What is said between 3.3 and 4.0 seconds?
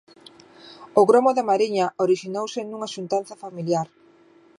familiar.